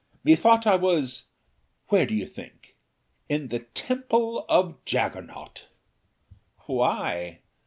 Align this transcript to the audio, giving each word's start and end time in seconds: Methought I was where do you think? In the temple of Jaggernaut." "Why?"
Methought 0.23 0.65
I 0.65 0.77
was 0.77 1.27
where 1.89 2.07
do 2.07 2.15
you 2.15 2.25
think? 2.25 2.75
In 3.29 3.49
the 3.49 3.59
temple 3.59 4.45
of 4.49 4.83
Jaggernaut." 4.83 5.67
"Why?" 6.65 7.41